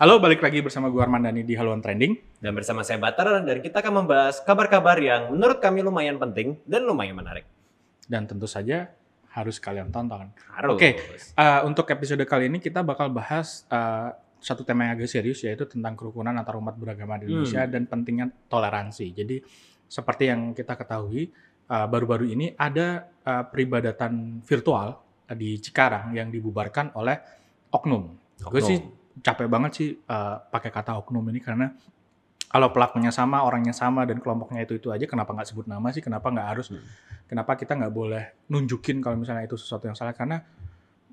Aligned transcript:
Halo, 0.00 0.16
balik 0.16 0.40
lagi 0.40 0.64
bersama 0.64 0.88
gue 0.88 0.96
Armandani 0.96 1.44
di 1.44 1.52
Haluan 1.52 1.84
Trending. 1.84 2.40
Dan 2.40 2.56
bersama 2.56 2.80
saya 2.80 2.96
Batar 2.96 3.44
dan 3.44 3.60
kita 3.60 3.84
akan 3.84 4.00
membahas 4.00 4.40
kabar-kabar 4.40 4.96
yang 4.96 5.28
menurut 5.28 5.60
kami 5.60 5.84
lumayan 5.84 6.16
penting 6.16 6.56
dan 6.64 6.88
lumayan 6.88 7.12
menarik. 7.12 7.44
Dan 8.08 8.24
tentu 8.24 8.48
saja 8.48 8.88
harus 9.28 9.60
kalian 9.60 9.92
tonton. 9.92 10.32
Harus. 10.56 10.80
Oke, 10.80 10.96
uh, 11.36 11.68
untuk 11.68 11.84
episode 11.92 12.24
kali 12.24 12.48
ini 12.48 12.64
kita 12.64 12.80
bakal 12.80 13.12
bahas 13.12 13.68
uh, 13.68 14.16
satu 14.40 14.64
tema 14.64 14.88
yang 14.88 14.96
agak 14.96 15.12
serius 15.12 15.44
yaitu 15.44 15.68
tentang 15.68 15.92
kerukunan 16.00 16.32
antar 16.32 16.56
umat 16.56 16.80
beragama 16.80 17.20
di 17.20 17.28
Indonesia 17.28 17.68
dan 17.68 17.84
pentingnya 17.84 18.32
toleransi. 18.48 19.04
Jadi 19.12 19.36
seperti 19.84 20.32
yang 20.32 20.56
kita 20.56 20.80
ketahui 20.80 21.28
uh, 21.68 21.84
baru-baru 21.84 22.24
ini 22.24 22.56
ada 22.56 23.04
uh, 23.28 23.44
peribadatan 23.44 24.40
virtual 24.48 24.96
uh, 25.28 25.36
di 25.36 25.60
Cikarang 25.60 26.16
yang 26.16 26.32
dibubarkan 26.32 26.96
oleh 26.96 27.20
oknum. 27.68 28.16
Gue 28.40 28.64
Oknum. 28.64 28.64
sih 28.64 28.80
capek 29.18 29.50
banget 29.50 29.70
sih 29.74 29.88
uh, 30.06 30.38
pakai 30.38 30.70
kata 30.70 30.94
oknum 31.02 31.26
ini 31.34 31.42
karena 31.42 31.74
kalau 32.50 32.74
pelakunya 32.74 33.14
sama, 33.14 33.46
orangnya 33.46 33.70
sama 33.70 34.02
dan 34.02 34.18
kelompoknya 34.18 34.66
itu 34.66 34.74
itu 34.74 34.90
aja, 34.90 35.06
kenapa 35.06 35.30
nggak 35.30 35.54
sebut 35.54 35.70
nama 35.70 35.86
sih? 35.94 36.02
Kenapa 36.02 36.34
nggak 36.34 36.48
harus? 36.50 36.74
Hmm. 36.74 36.82
Kenapa 37.30 37.54
kita 37.54 37.78
nggak 37.78 37.94
boleh 37.94 38.42
nunjukin 38.50 38.98
kalau 38.98 39.14
misalnya 39.22 39.46
itu 39.46 39.54
sesuatu 39.54 39.86
yang 39.86 39.94
salah? 39.94 40.10
Karena 40.18 40.42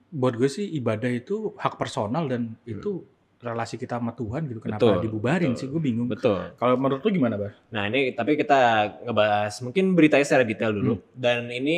buat 0.10 0.34
gue 0.34 0.50
sih 0.50 0.66
ibadah 0.82 1.14
itu 1.14 1.54
hak 1.54 1.78
personal 1.78 2.26
dan 2.26 2.58
itu 2.66 3.06
relasi 3.38 3.78
kita 3.78 4.02
sama 4.02 4.18
Tuhan 4.18 4.50
gitu. 4.50 4.66
Kenapa 4.66 4.82
Hmm. 4.82 4.90
Betul, 4.98 5.04
dibubarin 5.06 5.54
betul. 5.54 5.62
sih? 5.62 5.68
Gue 5.70 5.82
bingung. 5.86 6.10
Betul. 6.10 6.58
Kalau 6.58 6.74
menurut 6.74 7.06
lu 7.06 7.10
gimana, 7.14 7.38
Bar? 7.38 7.54
Nah 7.70 7.86
ini 7.86 8.18
tapi 8.18 8.34
kita 8.34 8.60
ngebahas 9.06 9.54
mungkin 9.62 9.94
beritanya 9.94 10.26
secara 10.26 10.42
detail 10.42 10.74
dulu. 10.74 10.98
Hmm. 10.98 11.06
Dan 11.14 11.54
ini 11.54 11.78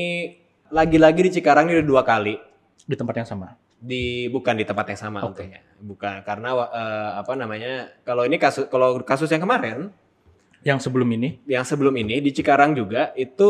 lagi-lagi 0.72 1.20
di 1.20 1.32
Cikarang 1.36 1.68
ini 1.68 1.84
udah 1.84 1.90
dua 2.00 2.04
kali. 2.08 2.40
Di 2.88 2.96
tempat 2.96 3.12
yang 3.20 3.28
sama. 3.28 3.60
Di 3.80 4.28
bukan 4.28 4.60
di 4.60 4.68
tempat 4.68 4.92
yang 4.92 5.00
sama 5.00 5.20
untungnya. 5.24 5.64
bukan 5.80 6.20
karena 6.28 6.50
eh, 6.68 7.12
apa 7.24 7.34
namanya 7.40 7.88
kalau 8.04 8.28
ini 8.28 8.36
kasus 8.36 8.68
kalau 8.68 9.00
kasus 9.02 9.32
yang 9.32 9.44
kemarin 9.44 9.96
Yang 10.60 10.92
sebelum 10.92 11.08
ini, 11.16 11.40
yang 11.48 11.64
sebelum 11.64 11.96
ini 11.96 12.20
di 12.20 12.36
Cikarang 12.36 12.76
juga 12.76 13.16
itu 13.16 13.48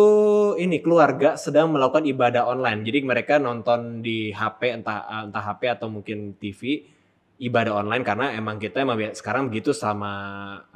ini 0.61 0.77
keluarga 0.77 1.33
sedang 1.33 1.73
melakukan 1.73 2.05
ibadah 2.05 2.45
online. 2.45 2.85
Jadi 2.85 3.01
mereka 3.01 3.41
nonton 3.41 4.05
di 4.05 4.29
HP 4.29 4.77
entah 4.77 5.25
entah 5.25 5.41
HP 5.41 5.73
atau 5.73 5.89
mungkin 5.89 6.37
TV 6.37 6.85
ibadah 7.39 7.71
online 7.71 8.03
karena 8.03 8.35
emang 8.35 8.59
kita 8.59 8.83
emang 8.83 8.99
sekarang 9.15 9.47
begitu 9.47 9.71
selama 9.71 10.11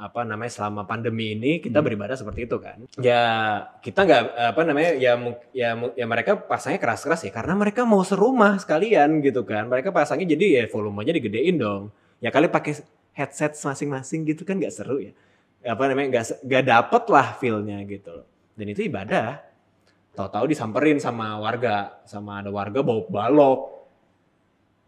apa 0.00 0.24
namanya 0.24 0.48
selama 0.48 0.88
pandemi 0.88 1.36
ini 1.36 1.60
kita 1.60 1.78
Hmm. 1.78 1.86
beribadah 1.86 2.16
seperti 2.16 2.48
itu 2.48 2.56
kan. 2.56 2.80
Ya 2.96 3.22
kita 3.84 4.08
nggak 4.08 4.22
apa 4.56 4.60
namanya 4.64 4.96
ya 4.96 5.12
ya 5.52 5.76
ya 5.92 6.06
mereka 6.08 6.40
pasangnya 6.40 6.80
keras-keras 6.80 7.28
ya 7.28 7.32
karena 7.36 7.52
mereka 7.52 7.84
mau 7.84 8.00
serumah 8.00 8.56
sekalian 8.56 9.20
gitu 9.20 9.44
kan. 9.44 9.68
Mereka 9.68 9.92
pasangnya 9.92 10.32
jadi 10.32 10.46
ya 10.58 10.62
volumenya 10.72 11.12
digedein 11.12 11.60
dong. 11.60 11.92
Ya 12.24 12.32
kali 12.32 12.48
pakai 12.48 12.80
headset 13.12 13.52
masing-masing 13.60 14.24
gitu 14.24 14.48
kan 14.48 14.56
nggak 14.56 14.72
seru 14.72 14.98
ya 14.98 15.12
apa 15.64 15.88
namanya 15.88 16.08
nggak 16.20 16.24
nggak 16.44 16.64
dapet 16.64 17.02
lah 17.12 17.26
feelnya 17.36 17.78
gitu 17.84 18.08
loh. 18.08 18.26
Dan 18.56 18.72
itu 18.72 18.88
ibadah. 18.88 19.40
Tahu-tahu 20.14 20.46
disamperin 20.46 21.02
sama 21.02 21.42
warga, 21.42 21.98
sama 22.06 22.38
ada 22.38 22.46
warga 22.46 22.86
bawa 22.86 23.02
balok, 23.10 23.60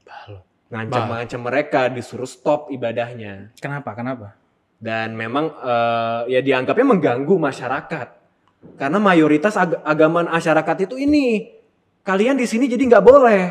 Balok. 0.06 0.44
Ngancam-ngancam 0.66 1.40
mereka, 1.40 1.80
disuruh 1.88 2.26
stop 2.26 2.68
ibadahnya. 2.70 3.54
Kenapa? 3.58 3.94
Kenapa? 3.94 4.28
Dan 4.76 5.16
memang 5.16 5.50
eh, 5.56 6.36
ya 6.36 6.40
dianggapnya 6.42 6.86
mengganggu 6.86 7.34
masyarakat. 7.38 8.08
Karena 8.76 8.98
mayoritas 8.98 9.54
ag- 9.54 9.80
agama 9.86 10.26
masyarakat 10.26 10.90
itu 10.90 10.98
ini. 10.98 11.54
Kalian 12.02 12.34
di 12.34 12.46
sini 12.46 12.66
jadi 12.66 12.82
nggak 12.82 13.04
boleh. 13.04 13.42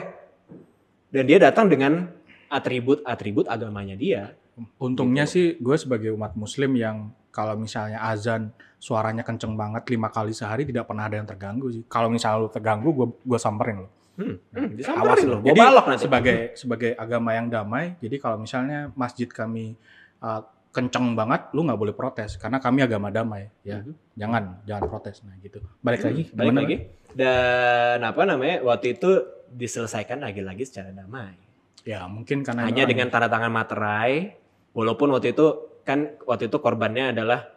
Dan 1.12 1.24
dia 1.24 1.40
datang 1.40 1.72
dengan 1.72 2.12
atribut-atribut 2.52 3.48
agamanya 3.48 3.96
dia. 3.96 4.36
Untungnya 4.80 5.28
Gitu. 5.28 5.34
sih 5.36 5.46
gue 5.60 5.76
sebagai 5.76 6.12
umat 6.16 6.36
muslim 6.36 6.76
yang 6.76 7.12
kalau 7.32 7.60
misalnya 7.60 8.00
azan 8.00 8.56
suaranya 8.80 9.28
kenceng 9.28 9.60
banget 9.60 9.84
lima 9.92 10.08
kali 10.08 10.32
sehari 10.32 10.64
tidak 10.64 10.88
pernah 10.88 11.08
ada 11.08 11.20
yang 11.20 11.28
terganggu 11.28 11.68
sih. 11.72 11.84
Kalau 11.88 12.08
misalnya 12.08 12.48
lu 12.48 12.50
terganggu 12.52 12.90
gue 12.96 13.08
gue 13.28 13.40
samperin 13.40 13.84
lo. 13.84 13.90
Hmm, 14.16 14.40
Hmm, 14.40 14.40
hmm, 14.56 14.68
disamperin 14.76 15.26
loh, 15.28 15.40
Jadi 15.44 15.60
nanti. 15.60 16.00
sebagai 16.00 16.38
sebagai 16.56 16.92
agama 16.96 17.32
yang 17.32 17.48
damai, 17.48 18.00
jadi 18.00 18.16
kalau 18.16 18.40
misalnya 18.40 18.88
masjid 18.96 19.28
kami 19.28 19.76
uh, 20.20 20.40
kenceng 20.72 21.16
banget, 21.16 21.52
lu 21.52 21.64
nggak 21.64 21.76
boleh 21.76 21.92
protes 21.92 22.36
karena 22.36 22.60
kami 22.60 22.80
agama 22.82 23.08
damai, 23.08 23.52
ya. 23.62 23.80
Mhm. 23.80 23.92
Jangan 24.16 24.44
jangan 24.64 24.84
protes 24.88 25.20
nah 25.24 25.36
gitu. 25.40 25.60
Balik 25.80 26.02
lagi, 26.02 26.24
Balik 26.32 26.54
lagi. 26.54 26.76
Dan 27.12 28.00
apa 28.02 28.22
namanya? 28.24 28.60
Waktu 28.62 28.96
itu 28.96 29.10
diselesaikan 29.48 30.20
lagi-lagi 30.20 30.64
secara 30.64 30.92
damai. 30.92 31.36
Ya 31.84 32.04
mungkin 32.08 32.44
karena 32.44 32.68
Hanya 32.68 32.84
orang- 32.84 32.92
dengan 32.92 33.08
tanda 33.10 33.28
tangan 33.28 33.52
materai. 33.52 34.36
Walaupun 34.72 35.12
waktu 35.12 35.32
itu 35.32 35.48
kan 35.84 36.20
waktu 36.24 36.48
itu 36.48 36.58
korbannya 36.60 37.16
adalah 37.16 37.48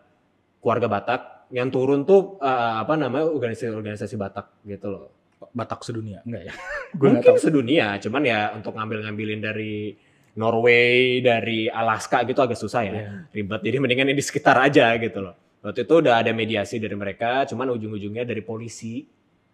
keluarga 0.58 0.86
Batak 0.86 1.20
yang 1.50 1.70
turun 1.70 2.02
tuh 2.02 2.38
eh, 2.38 2.74
apa 2.78 2.94
namanya 2.94 3.30
organisasi-organisasi 3.30 4.14
Batak 4.14 4.62
gitu 4.62 4.86
loh. 4.90 5.06
Batak 5.54 5.86
sedunia 5.86 6.20
enggak 6.26 6.50
ya? 6.50 6.52
Nggak 6.96 6.98
Mungkin 6.98 7.34
tahu. 7.34 7.38
sedunia, 7.38 7.86
cuman 8.00 8.22
ya 8.24 8.40
untuk 8.56 8.72
ngambil-ngambilin 8.74 9.40
dari 9.40 9.94
Norway, 10.38 11.18
dari 11.18 11.66
Alaska 11.66 12.22
gitu 12.22 12.38
agak 12.38 12.58
susah 12.58 12.82
ya. 12.86 12.92
Iya. 12.94 13.10
Ribet. 13.34 13.60
Jadi 13.66 13.76
mendingan 13.82 14.06
yang 14.14 14.18
di 14.18 14.24
sekitar 14.24 14.54
aja 14.62 14.94
gitu 14.96 15.18
loh. 15.18 15.34
Waktu 15.58 15.82
itu 15.84 15.94
udah 15.98 16.22
ada 16.22 16.30
mediasi 16.30 16.78
dari 16.78 16.94
mereka, 16.94 17.42
cuman 17.50 17.74
ujung-ujungnya 17.74 18.22
dari 18.22 18.40
polisi 18.46 19.02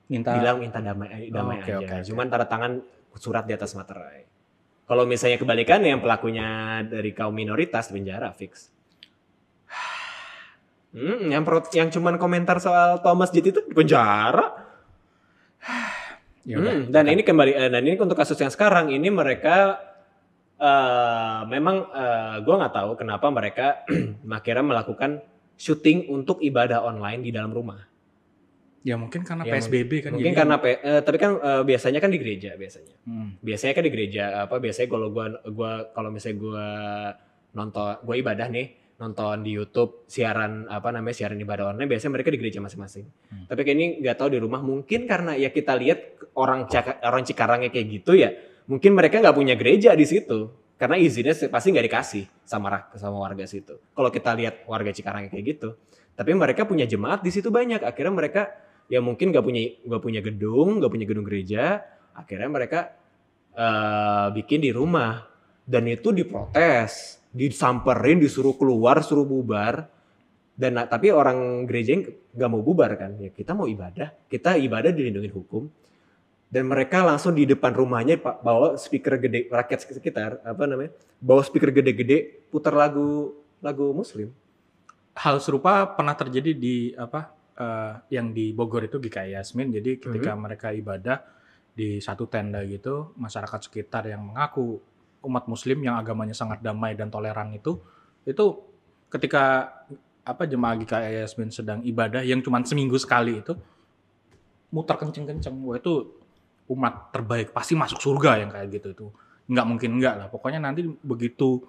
Minta 0.05 0.37
bilang 0.37 0.61
minta 0.61 0.85
damai 0.85 1.33
damai 1.33 1.57
Oh, 1.59 1.61
oke, 1.65 1.73
aja. 1.73 1.77
oke, 1.81 1.87
oke. 1.89 2.07
Cuman 2.13 2.27
tanda 2.29 2.45
tangan 2.45 2.73
surat 3.17 3.49
di 3.49 3.57
atas 3.57 3.73
materai. 3.73 4.29
Kalau 4.85 5.09
misalnya 5.09 5.41
kebalikan 5.41 5.81
yang 5.81 6.05
pelakunya 6.05 6.81
dari 6.85 7.17
kaum 7.17 7.33
minoritas 7.33 7.89
penjara 7.89 8.33
fix. 8.37 8.69
Hmm, 10.95 11.27
yang 11.27 11.43
yang 11.75 11.91
cuman 11.91 12.23
komentar 12.23 12.63
soal 12.63 13.03
Thomas 13.03 13.27
Masjid 13.27 13.43
itu 13.43 13.59
di 13.67 13.75
penjara. 13.75 14.64
Ya. 16.45 16.57
Hmm, 16.57 16.89
dan 16.89 17.05
ini 17.07 17.21
kembali 17.21 17.53
eh, 17.53 17.69
dan 17.69 17.83
ini 17.83 17.97
untuk 17.97 18.15
kasus 18.15 18.37
yang 18.37 18.49
sekarang 18.49 18.89
ini 18.89 19.09
mereka 19.09 19.81
eh 20.57 21.41
memang 21.45 21.77
eh, 21.91 22.37
gua 22.41 22.55
nggak 22.59 22.75
tahu 22.75 22.91
kenapa 22.95 23.27
mereka 23.29 23.67
akhirnya 24.31 24.63
melakukan 24.63 25.19
syuting 25.55 26.07
untuk 26.09 26.39
ibadah 26.41 26.81
online 26.81 27.21
di 27.21 27.31
dalam 27.31 27.51
rumah. 27.51 27.83
Ya 28.85 28.95
mungkin 28.95 29.25
karena 29.25 29.43
Ya, 29.43 29.57
PSBB 29.57 29.93
kan. 30.01 30.11
Mungkin 30.13 30.31
jadi- 30.31 30.39
karena 30.39 30.57
pe- 30.59 30.77
eh, 30.79 31.01
tapi 31.01 31.17
kan 31.17 31.33
eh, 31.37 31.63
biasanya 31.65 31.99
kan 31.99 32.11
di 32.11 32.19
gereja 32.19 32.53
biasanya. 32.53 32.97
Hmm. 33.03 33.41
Biasanya 33.41 33.73
kan 33.73 33.83
di 33.83 33.91
gereja 33.91 34.25
apa 34.45 34.57
biasanya 34.59 34.89
kalau 34.89 35.09
gua 35.09 35.27
gua 35.47 35.73
kalau 35.91 36.13
misalnya 36.13 36.39
gua 36.39 36.67
nonton 37.51 37.97
gua 38.01 38.15
ibadah 38.15 38.47
nih 38.47 38.67
nonton 38.95 39.43
di 39.43 39.51
YouTube 39.51 40.07
siaran 40.07 40.71
apa 40.71 40.95
namanya 40.95 41.17
siaran 41.19 41.39
ibadah 41.39 41.75
online 41.75 41.91
biasanya 41.91 42.13
mereka 42.15 42.31
di 42.31 42.39
gereja 42.39 42.63
masing-masing. 42.63 43.05
Hmm. 43.05 43.45
Tapi 43.51 43.61
kayak 43.67 43.77
ini 43.77 43.87
nggak 44.01 44.17
tahu 44.17 44.29
di 44.35 44.39
rumah 44.39 44.63
mungkin 44.63 45.11
karena 45.11 45.35
ya 45.35 45.51
kita 45.51 45.75
lihat 45.75 46.31
orang 46.39 46.71
Caka- 46.71 47.03
orang 47.03 47.23
Cikarangnya 47.27 47.71
kayak 47.75 47.87
gitu 47.91 48.15
ya. 48.15 48.31
Mungkin 48.71 48.95
mereka 48.95 49.19
nggak 49.19 49.35
punya 49.35 49.55
gereja 49.59 49.93
di 49.99 50.07
situ 50.07 50.49
karena 50.79 50.97
izinnya 50.99 51.35
pasti 51.51 51.69
nggak 51.75 51.87
dikasih 51.91 52.25
sama 52.47 52.95
sama 52.95 53.19
warga 53.19 53.45
situ. 53.51 53.83
Kalau 53.93 54.11
kita 54.15 54.31
lihat 54.39 54.63
warga 54.71 54.95
Cikarangnya 54.95 55.31
kayak 55.35 55.45
gitu. 55.59 55.75
Tapi 56.15 56.31
mereka 56.31 56.63
punya 56.63 56.87
jemaat 56.87 57.27
di 57.27 57.35
situ 57.35 57.51
banyak. 57.51 57.83
Akhirnya 57.83 58.15
mereka 58.15 58.43
ya 58.87 59.03
mungkin 59.03 59.35
nggak 59.35 59.45
punya 59.45 59.63
nggak 59.91 60.03
punya 60.03 60.21
gedung, 60.23 60.79
nggak 60.79 60.91
punya 60.95 61.07
gedung 61.11 61.27
gereja. 61.27 61.83
Akhirnya 62.15 62.47
mereka 62.47 62.95
eh, 63.59 64.27
bikin 64.39 64.63
di 64.63 64.71
rumah 64.71 65.27
dan 65.65 65.89
itu 65.89 66.13
diprotes, 66.13 67.19
disamperin, 67.35 68.23
disuruh 68.23 68.55
keluar, 68.55 69.03
suruh 69.03 69.27
bubar. 69.27 69.91
Dan 70.55 70.79
tapi 70.87 71.11
orang 71.11 71.67
gereja 71.67 71.99
nggak 72.31 72.51
mau 72.51 72.63
bubar 72.63 72.95
kan? 72.95 73.19
Ya 73.19 73.35
kita 73.35 73.59
mau 73.59 73.67
ibadah, 73.67 74.15
kita 74.31 74.55
ibadah 74.55 74.95
dilindungi 74.95 75.35
hukum. 75.35 75.67
Dan 76.47 76.71
mereka 76.71 77.03
langsung 77.03 77.35
di 77.35 77.43
depan 77.43 77.75
rumahnya 77.75 78.15
Pak, 78.23 78.47
bawa 78.47 78.79
speaker 78.79 79.19
gede 79.19 79.51
rakyat 79.51 79.99
sekitar 79.99 80.39
apa 80.47 80.63
namanya? 80.71 80.95
Bawa 81.19 81.43
speaker 81.43 81.75
gede-gede 81.75 82.47
putar 82.55 82.79
lagu 82.79 83.35
lagu 83.59 83.91
muslim. 83.91 84.31
hal 85.15 85.39
serupa 85.39 85.95
pernah 85.95 86.19
terjadi 86.19 86.59
di 86.59 86.91
apa 86.91 87.31
eh, 87.55 88.19
yang 88.19 88.35
di 88.35 88.51
Bogor 88.51 88.83
itu 88.87 88.99
GKI 88.99 89.39
Yasmin. 89.39 89.71
Jadi 89.71 90.03
ketika 90.03 90.35
mereka 90.35 90.75
ibadah 90.75 91.23
di 91.71 92.03
satu 92.03 92.27
tenda 92.27 92.63
gitu, 92.67 93.15
masyarakat 93.15 93.71
sekitar 93.71 94.11
yang 94.11 94.27
mengaku 94.27 94.83
umat 95.25 95.49
Muslim 95.49 95.83
yang 95.83 95.97
agamanya 95.97 96.37
sangat 96.37 96.61
damai 96.61 96.95
dan 96.95 97.09
toleran 97.09 97.51
itu, 97.57 97.81
itu 98.29 98.45
ketika 99.09 99.73
apa 100.25 100.49
jemaah 100.49 100.75
GKI 100.81 101.21
Yasmin 101.21 101.53
sedang 101.53 101.85
ibadah 101.85 102.25
yang 102.25 102.41
cuma 102.41 102.65
seminggu 102.65 102.97
sekali 102.97 103.45
itu 103.45 103.53
muter 104.73 104.97
kenceng-kenceng, 104.97 105.55
wah 105.63 105.77
itu 105.77 106.19
umat 106.73 107.13
terbaik 107.13 107.53
pasti 107.53 107.77
masuk 107.77 108.01
surga 108.01 108.41
yang 108.41 108.51
kayak 108.51 108.69
gitu 108.81 108.89
itu. 108.91 109.07
Nggak 109.53 109.67
mungkin 109.69 109.91
nggak 110.01 110.15
lah 110.17 110.27
pokoknya 110.33 110.59
nanti 110.59 110.89
begitu 111.05 111.61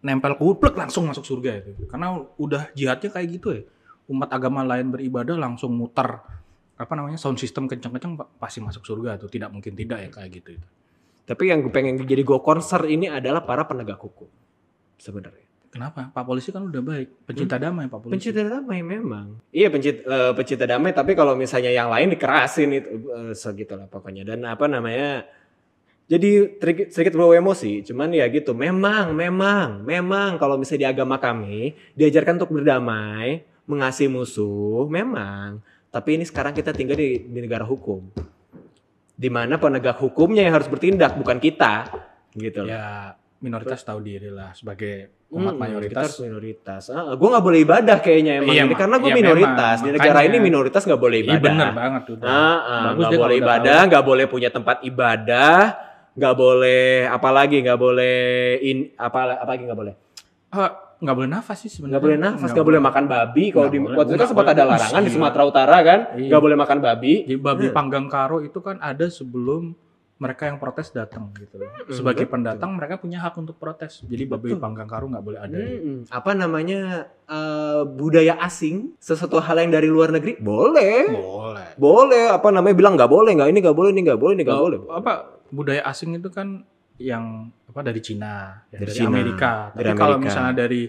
nempel 0.00 0.38
kuplek 0.38 0.78
langsung 0.78 1.10
masuk 1.10 1.26
surga 1.26 1.60
itu. 1.60 1.84
Karena 1.90 2.14
udah 2.38 2.70
jihadnya 2.72 3.10
kayak 3.10 3.28
gitu 3.36 3.48
ya. 3.52 3.62
Umat 4.08 4.30
agama 4.30 4.62
lain 4.62 4.94
beribadah 4.94 5.34
langsung 5.34 5.74
muter 5.74 6.22
apa 6.78 6.92
namanya 6.96 7.18
sound 7.20 7.38
system 7.38 7.68
kenceng-kenceng 7.68 8.18
pa- 8.18 8.30
pasti 8.38 8.62
masuk 8.62 8.86
surga 8.86 9.18
tuh. 9.18 9.28
Tidak 9.28 9.50
mungkin 9.50 9.74
tidak 9.74 9.98
ya 10.06 10.08
kayak 10.08 10.30
gitu 10.40 10.56
itu 10.56 10.68
Tapi 11.22 11.54
yang 11.54 11.62
gue 11.62 11.72
pengen 11.72 12.02
jadi 12.02 12.22
gue 12.26 12.38
konser 12.42 12.82
ini 12.90 13.06
adalah 13.06 13.46
para 13.46 13.62
penegak 13.66 13.98
hukum. 14.02 14.28
sebenarnya. 15.02 15.42
Kenapa? 15.72 16.12
Pak 16.12 16.24
polisi 16.28 16.52
kan 16.52 16.68
udah 16.68 16.84
baik, 16.84 17.24
pencinta 17.24 17.56
damai 17.56 17.88
Pak 17.88 18.04
polisi. 18.04 18.14
Pencinta 18.28 18.44
damai 18.44 18.84
memang. 18.84 19.40
Iya 19.50 19.72
pencinta, 19.72 20.04
eh, 20.04 20.32
pencinta 20.36 20.64
damai 20.68 20.92
tapi 20.92 21.16
kalau 21.16 21.32
misalnya 21.32 21.72
yang 21.72 21.88
lain 21.88 22.12
dikerasin 22.12 22.70
itu 22.76 22.88
eh, 23.08 23.32
segitulah 23.32 23.88
pokoknya. 23.88 24.22
Dan 24.22 24.44
apa 24.44 24.68
namanya? 24.68 25.24
Jadi 26.12 26.60
sedikit, 26.60 26.86
sedikit 26.92 27.16
bawa 27.16 27.40
emosi, 27.40 27.88
cuman 27.88 28.12
ya 28.12 28.28
gitu. 28.28 28.52
Memang, 28.52 29.16
memang, 29.16 29.80
memang 29.80 30.36
kalau 30.36 30.60
misalnya 30.60 30.84
di 30.84 30.88
agama 30.92 31.16
kami 31.16 31.72
diajarkan 31.96 32.36
untuk 32.36 32.52
berdamai, 32.60 33.40
mengasihi 33.64 34.12
musuh, 34.12 34.84
memang. 34.92 35.64
Tapi 35.88 36.20
ini 36.20 36.28
sekarang 36.28 36.52
kita 36.52 36.76
tinggal 36.76 37.00
di, 37.00 37.16
di 37.16 37.40
negara 37.40 37.64
hukum. 37.64 38.12
Di 39.12 39.28
mana 39.28 39.56
penegak 39.56 39.98
hukumnya 39.98 40.42
yang 40.42 40.54
harus 40.54 40.66
bertindak, 40.66 41.14
bukan 41.14 41.36
kita. 41.36 41.86
Gitu 42.32 42.64
loh. 42.64 42.68
Ya 42.68 43.12
minoritas 43.38 43.82
tahu 43.82 43.98
diri 44.00 44.30
lah 44.30 44.54
sebagai 44.54 45.26
umat 45.28 45.52
Hmm, 45.52 45.60
mayoritas. 45.60 46.14
minoritas. 46.16 46.82
Ah, 46.88 47.12
gue 47.12 47.28
nggak 47.28 47.42
boleh 47.42 47.60
ibadah 47.60 47.98
kayaknya 47.98 48.38
emang 48.38 48.54
Iya, 48.54 48.62
ini 48.62 48.74
karena 48.74 48.96
gue 48.96 49.08
Iya, 49.08 49.16
minoritas 49.16 49.76
memang. 49.76 49.82
di 49.82 49.90
negara 49.90 50.12
Makanya. 50.14 50.28
ini 50.28 50.36
minoritas 50.38 50.82
nggak 50.84 51.00
boleh 51.00 51.18
Iya 51.18 51.26
ibadah. 51.26 51.42
bener 51.42 51.68
banget 51.72 52.02
tuh. 52.04 52.16
Ah, 52.20 52.30
ah, 52.30 52.90
dia 52.94 53.18
boleh 53.18 53.36
ibadah, 53.36 53.78
nggak 53.84 54.04
boleh 54.04 54.24
punya 54.26 54.48
tempat 54.48 54.76
ibadah, 54.82 55.58
nggak 56.12 56.34
boleh 56.34 56.84
apa 57.08 57.28
lagi, 57.28 57.56
nggak 57.58 57.80
boleh 57.80 58.18
in 58.60 58.78
apa 58.94 59.18
apa 59.38 59.50
lagi 59.50 59.62
nggak 59.64 59.80
boleh. 59.80 59.94
Ah, 60.48 60.70
nggak 61.02 61.16
boleh 61.18 61.30
nafas 61.30 61.58
sih 61.58 61.70
sebenarnya. 61.70 61.92
Nggak 61.98 62.04
boleh 62.06 62.18
nafas, 62.22 62.50
nggak 62.54 62.68
boleh 62.70 62.80
makan 62.80 63.04
babi. 63.10 63.44
Kalau 63.50 63.68
di 63.68 63.78
boleh. 63.82 63.96
waktu 63.98 64.10
itu 64.14 64.20
kan 64.22 64.28
sempat 64.30 64.46
ada 64.54 64.62
larangan 64.64 65.02
di. 65.02 65.10
Sumatera 65.10 65.42
Utara 65.42 65.76
kan, 65.82 66.00
Iya. 66.14 66.28
nggak 66.30 66.42
boleh 66.42 66.56
makan 66.56 66.78
babi. 66.78 67.12
Jadi 67.26 67.36
babi 67.36 67.66
Hmm. 67.66 67.74
panggang 67.74 68.06
karo 68.06 68.38
itu 68.38 68.58
kan 68.62 68.78
ada 68.78 69.06
sebelum 69.10 69.74
mereka 70.16 70.46
yang 70.46 70.62
protes 70.62 70.94
datang 70.94 71.34
gitu 71.34 71.58
loh. 71.58 71.66
Sebagai 71.90 72.30
betul. 72.30 72.38
pendatang 72.38 72.70
mereka 72.78 72.94
punya 72.94 73.18
hak 73.18 73.34
untuk 73.34 73.58
protes. 73.58 74.06
Jadi 74.06 74.22
babi 74.22 74.54
Betul. 74.54 74.62
panggang 74.62 74.86
karo 74.86 75.10
nggak 75.10 75.18
boleh 75.18 75.40
ada. 75.42 75.58
Mm-mm. 75.58 76.06
Apa 76.06 76.30
namanya 76.32 77.10
eh, 77.26 77.82
budaya 77.82 78.38
asing, 78.38 78.94
sesuatu 79.02 79.42
hal 79.42 79.58
yang 79.58 79.74
dari 79.74 79.90
luar 79.90 80.14
negeri 80.14 80.38
boleh. 80.38 81.10
Boleh. 81.10 81.68
Boleh, 81.74 82.24
apa 82.30 82.54
namanya 82.54 82.74
bilang 82.76 82.94
nggak 82.94 83.10
boleh, 83.10 83.34
nggak 83.34 83.50
ini 83.50 83.58
nggak 83.58 83.74
boleh, 83.74 83.90
ini 83.90 84.00
nggak 84.06 84.20
boleh, 84.20 84.34
ini 84.38 84.42
nggak 84.46 84.60
boleh. 84.62 84.78
Apa 84.94 85.12
budaya 85.50 85.82
asing 85.84 86.14
itu 86.14 86.30
kan 86.30 86.62
yang 87.04 87.24
apa 87.64 87.80
dari 87.80 87.98
Cina, 87.98 88.62
ya, 88.68 88.76
Dari 88.76 88.84
dari, 88.84 88.92
Cina, 88.94 89.08
Amerika. 89.08 89.52
Tapi 89.70 89.78
dari 89.80 89.90
kalau 89.94 90.16
Amerika. 90.16 90.26
misalnya 90.28 90.54
dari 90.56 90.82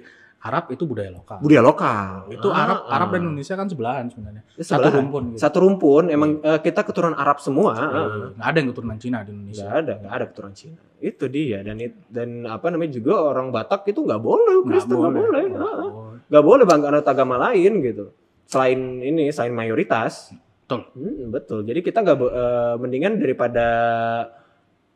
Arab 0.43 0.65
itu 0.69 0.83
budaya 0.83 1.07
lokal. 1.09 1.37
Budaya 1.39 1.63
lokal. 1.63 2.09
itu 2.29 2.47
Ah, 2.47 2.59
Arab 2.61 2.77
ah. 2.81 2.93
Arab 2.93 3.07
dan 3.09 3.21
Indonesia 3.23 3.55
kan 3.55 3.63
sebelahan 3.65 4.05
sebenarnya. 4.07 4.43
Ya, 4.49 4.59
Satu 4.61 4.67
sebelahan. 4.83 4.95
rumpun 4.99 5.23
gitu. 5.25 5.39
Satu 5.39 5.57
rumpun, 5.57 6.03
emang 6.07 6.29
eh, 6.37 6.59
kita 6.59 6.81
keturunan 6.83 7.15
Arab 7.15 7.39
semua. 7.39 7.71
ah. 7.71 7.79
Iya, 7.79 8.03
Nggak 8.33 8.43
ada 8.45 8.57
yang 8.57 8.69
keturunan 8.69 8.97
Cina 8.97 9.17
di 9.19 9.31
Indonesia. 9.31 9.63
Nggak 9.63 9.77
ada, 9.79 9.93
nggak 9.97 10.13
ada 10.13 10.25
keturunan 10.27 10.53
Cina. 10.53 10.79
Itu 10.99 11.25
dia 11.27 11.59
dan 11.59 11.77
it- 11.79 12.03
dan 12.07 12.29
apa 12.45 12.65
namanya 12.67 12.91
juga 12.93 13.13
orang 13.25 13.47
Batak 13.49 13.87
itu 13.87 13.99
nggak 13.99 14.19
boleh, 14.21 14.55
Kristen 14.65 14.93
nggak 14.93 15.15
boleh, 15.15 15.43
Nggak 15.47 15.63
Ah, 15.63 15.71
ah. 15.71 15.89
boleh. 15.89 16.19
nggak 16.27 16.43
boleh 16.43 16.63
bang 16.65 16.81
anut 16.85 17.07
agama 17.07 17.35
lain 17.41 17.71
gitu. 17.81 18.05
Selain 18.43 18.79
ini, 18.99 19.31
selain 19.31 19.55
mayoritas. 19.55 20.35
Betul. 20.61 20.91
Hmm, 20.93 21.27
betul. 21.29 21.59
Jadi 21.63 21.79
kita 21.79 22.03
nggak 22.03 22.17
eh, 22.19 22.75
mendingan 22.77 23.15
daripada 23.15 23.65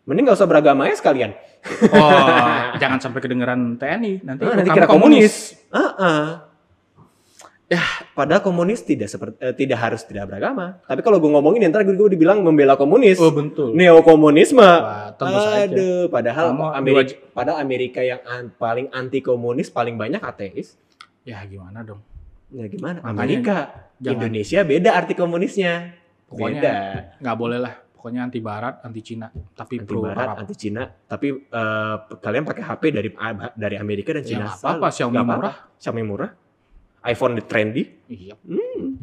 mending 0.08 0.24
nggak 0.26 0.40
usah 0.40 0.48
beragama 0.48 0.88
ya 0.88 0.96
sekalian. 0.96 1.36
Oh, 1.92 2.28
jangan 2.82 2.98
sampai 2.98 3.20
kedengeran 3.20 3.76
TNI 3.76 4.24
nanti, 4.24 4.42
Ah, 4.42 4.56
nanti 4.56 4.70
kira 4.72 4.88
komunis. 4.88 5.60
Ah, 5.70 5.92
ah. 5.94 6.26
Ya. 7.68 7.84
padahal 8.16 8.40
komunis 8.40 8.80
tidak 8.80 9.12
seperti 9.12 9.36
eh, 9.44 9.52
tidak 9.52 9.76
harus 9.78 10.08
tidak 10.08 10.32
beragama. 10.32 10.80
Tapi 10.88 11.04
kalau 11.04 11.20
gue 11.20 11.28
ngomongin 11.28 11.68
ntar 11.68 11.84
gue 11.84 11.94
dibilang 12.08 12.40
membela 12.40 12.80
komunis. 12.80 13.20
Oh 13.20 13.28
betul. 13.28 13.76
Neokomunisme. 13.76 14.64
Wah, 14.64 15.12
tentu 15.12 15.36
saja. 15.36 15.68
Aduh, 15.68 16.08
padahal 16.08 16.56
Kamu 16.56 16.64
Amerika, 16.72 17.14
padahal 17.36 17.60
Amerika 17.60 18.00
yang 18.00 18.24
an- 18.24 18.56
paling 18.56 18.88
anti 18.90 19.20
komunis 19.20 19.68
paling 19.68 20.00
banyak 20.00 20.24
ateis. 20.24 20.80
Ya 21.28 21.44
gimana 21.44 21.84
dong? 21.84 22.00
Ya 22.48 22.72
gimana? 22.72 23.04
Makanya 23.04 23.20
Amerika, 23.20 23.58
jangan- 24.00 24.16
Indonesia 24.24 24.60
beda 24.64 24.90
arti 24.96 25.14
komunisnya. 25.14 25.74
Pokoknya 26.32 26.60
beda. 26.64 26.76
nggak 27.20 27.36
boleh 27.36 27.60
lah. 27.60 27.74
Pokoknya 28.08 28.24
anti 28.24 28.40
Barat, 28.40 28.80
anti 28.88 29.04
Cina, 29.04 29.28
tapi 29.52 29.84
Anti 29.84 29.92
pro 29.92 30.00
Barat, 30.08 30.24
Arab. 30.32 30.36
anti 30.48 30.56
Cina. 30.56 30.88
Tapi 30.88 31.28
eh, 31.44 31.96
kalian 32.24 32.44
pakai 32.48 32.64
HP 32.64 32.84
dari 32.96 33.10
dari 33.60 33.76
Amerika 33.76 34.16
dan 34.16 34.24
Ya 34.24 34.30
Cina. 34.32 34.48
nggak 34.48 34.64
apa-apa, 34.64 34.88
Selalu. 34.88 34.96
Xiaomi 34.96 35.20
murah. 35.28 35.56
Xiaomi 35.76 36.04
murah. 36.08 36.32
iPhone 37.04 37.36
trendy. 37.44 37.84
Iya. 38.08 38.40
Hmm. 38.48 38.96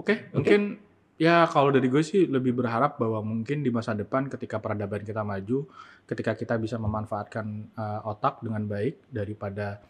Oke, 0.00 0.32
mungkin 0.32 0.80
ya 1.20 1.44
kalau 1.44 1.68
dari 1.76 1.92
gue 1.92 2.00
sih 2.00 2.24
lebih 2.24 2.56
berharap 2.56 2.96
bahwa 2.96 3.20
mungkin 3.20 3.60
di 3.60 3.68
masa 3.68 3.92
depan 3.92 4.32
ketika 4.32 4.64
peradaban 4.64 5.04
kita 5.04 5.20
maju, 5.20 5.68
ketika 6.08 6.32
kita 6.32 6.56
bisa 6.56 6.80
memanfaatkan 6.80 7.68
uh, 7.76 8.00
otak 8.08 8.40
dengan 8.40 8.64
baik 8.64 8.96
daripada 9.12 9.84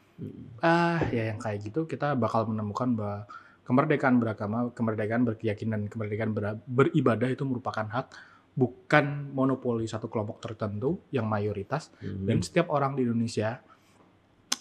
ah 0.67 0.99
ya 1.14 1.31
yang 1.31 1.38
kayak 1.38 1.62
gitu, 1.62 1.87
kita 1.87 2.19
bakal 2.19 2.50
menemukan 2.50 2.91
bahwa 2.91 3.19
kemerdekaan 3.65 4.21
beragama, 4.21 4.71
kemerdekaan 4.77 5.25
berkeyakinan, 5.25 5.89
kemerdekaan 5.89 6.37
ber- 6.37 6.61
beribadah 6.69 7.33
itu 7.33 7.43
merupakan 7.49 7.85
hak 7.85 8.07
bukan 8.55 9.35
monopoli 9.35 9.89
satu 9.89 10.07
kelompok 10.07 10.39
tertentu 10.39 11.03
yang 11.11 11.27
mayoritas 11.27 11.91
Hmm. 11.99 12.29
dan 12.29 12.39
setiap 12.39 12.71
orang 12.71 12.95
di 12.95 13.03
Indonesia 13.03 13.59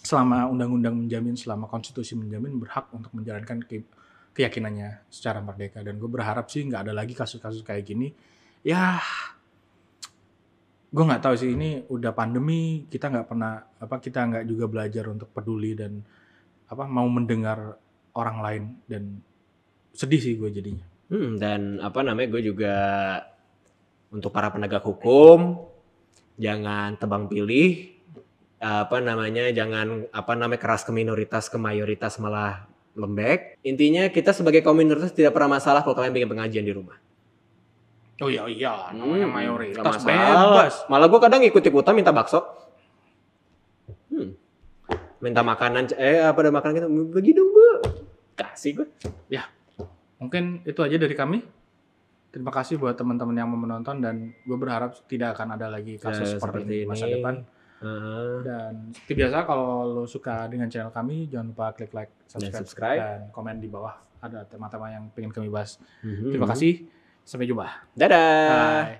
selama 0.04 0.50
undang-undang 0.50 0.98
menjamin, 0.98 1.38
selama 1.38 1.70
konstitusi 1.70 2.12
menjamin 2.18 2.58
berhak 2.60 2.90
untuk 2.92 3.14
menjalankan 3.14 3.62
ke- 3.64 3.86
keyakinannya 4.34 5.06
secara 5.08 5.40
merdeka. 5.40 5.80
Dan 5.80 5.96
gue 5.96 6.10
berharap 6.10 6.50
sih 6.50 6.66
nggak 6.66 6.90
ada 6.90 6.92
lagi 6.92 7.14
kasus-kasus 7.16 7.62
kayak 7.62 7.86
gini. 7.86 8.12
Ya, 8.66 8.98
gue 10.90 11.04
nggak 11.04 11.22
tahu 11.22 11.34
sih 11.38 11.54
ini 11.54 11.86
udah 11.88 12.12
pandemi, 12.12 12.84
kita 12.90 13.08
nggak 13.08 13.26
pernah 13.30 13.62
apa 13.78 13.96
kita 14.02 14.20
nggak 14.28 14.44
juga 14.44 14.66
belajar 14.68 15.04
untuk 15.08 15.30
peduli 15.30 15.72
dan 15.74 16.02
apa 16.68 16.84
mau 16.88 17.06
mendengar 17.08 17.78
orang 18.14 18.38
lain 18.40 18.62
dan 18.86 19.02
sedih 19.92 20.18
sih 20.18 20.34
gue 20.34 20.50
jadinya. 20.50 20.86
Hmm, 21.06 21.36
dan 21.36 21.78
apa 21.78 22.00
namanya 22.00 22.32
gue 22.32 22.42
juga 22.42 22.74
untuk 24.08 24.30
para 24.30 24.48
penegak 24.48 24.82
hukum 24.82 25.68
jangan 26.34 26.94
tebang 26.96 27.26
pilih 27.26 27.92
apa 28.58 28.96
namanya 29.02 29.52
jangan 29.52 30.08
apa 30.08 30.32
namanya 30.32 30.56
keras 30.56 30.82
ke 30.82 30.90
minoritas 30.94 31.52
ke 31.52 31.60
mayoritas 31.60 32.16
malah 32.16 32.64
lembek 32.96 33.60
intinya 33.60 34.08
kita 34.08 34.32
sebagai 34.32 34.64
kaum 34.64 34.78
minoritas 34.78 35.12
tidak 35.12 35.34
pernah 35.36 35.60
masalah 35.60 35.84
kalau 35.84 35.92
kalian 35.92 36.14
bikin 36.14 36.30
pengajian 36.30 36.64
di 36.64 36.72
rumah 36.72 36.96
Oh 38.22 38.30
iya 38.30 38.46
iya, 38.46 38.70
Hmm, 38.94 39.02
namanya 39.02 39.26
nggak 39.26 39.34
mayoritas 39.34 39.94
bebas. 40.06 40.74
malah 40.86 41.06
gue 41.10 41.20
kadang 41.20 41.42
ikut 41.42 41.58
ikutan 41.60 41.92
minta 41.98 42.14
bakso 42.14 42.46
hmm. 44.14 44.30
minta 45.18 45.42
makanan 45.42 45.90
eh 45.98 46.22
apa 46.22 46.38
ada 46.38 46.50
makanan 46.54 46.72
gitu 46.78 46.88
bagi 47.10 47.34
dong 47.34 47.50
bu 47.50 47.66
kasih 48.34 48.82
gue 48.82 48.88
Mungkin 50.24 50.64
itu 50.64 50.80
aja 50.80 50.96
dari 50.96 51.12
kami. 51.12 51.44
Terima 52.32 52.50
kasih 52.50 52.80
buat 52.80 52.98
teman-teman 52.98 53.36
yang 53.36 53.46
mau 53.46 53.60
menonton 53.60 54.02
dan 54.02 54.34
gue 54.42 54.58
berharap 54.58 54.96
tidak 55.06 55.38
akan 55.38 55.54
ada 55.54 55.70
lagi 55.70 56.00
kasus 56.00 56.26
Ya, 56.26 56.34
seperti, 56.34 56.66
seperti 56.66 56.74
ini 56.74 56.82
di 56.82 56.88
masa 56.88 57.06
depan. 57.06 57.34
Heeh. 57.84 58.34
Dan 58.42 58.72
seperti 58.90 59.12
biasa 59.22 59.36
kalau 59.46 59.70
lo 59.86 60.04
suka 60.08 60.48
dengan 60.50 60.66
channel 60.66 60.90
kami 60.90 61.30
jangan 61.30 61.54
lupa 61.54 61.66
klik 61.76 61.92
like, 61.94 62.10
subscribe, 62.26 62.64
subscribe. 62.64 62.98
dan 62.98 63.18
komen 63.30 63.62
di 63.62 63.68
bawah 63.70 63.94
ada 64.24 64.42
tema-tema 64.48 64.88
yang 64.90 65.12
pengen 65.12 65.30
kami 65.30 65.52
bahas. 65.52 65.76
Mhm. 66.02 66.32
Terima 66.32 66.48
kasih. 66.48 66.88
Sampai 67.22 67.46
jumpa. 67.46 67.68
dadah 67.96 68.90
Bye. 68.90 68.98